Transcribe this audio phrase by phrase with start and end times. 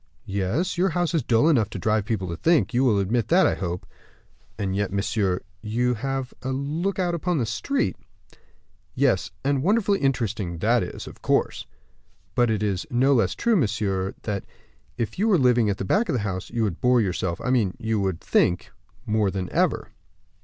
[0.25, 3.45] "Yes; your house is dull enough to drive people to think; you will admit that,
[3.45, 3.85] I hope."
[4.57, 7.95] "And yet, monsieur, you have a look out upon the street."
[8.95, 11.67] "Yes; and wonderfully interesting that is, of course."
[12.33, 14.43] "But it is no less true, monsieur, that,
[14.97, 17.51] if you were living at the back of the house, you would bore yourself I
[17.51, 18.71] mean, you would think
[19.05, 19.89] more than ever."